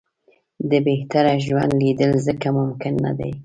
[0.69, 3.31] د بهتره ژوند لېدل ځکه ممکن نه دي.